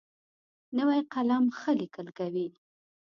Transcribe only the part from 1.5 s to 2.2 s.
ښه لیکل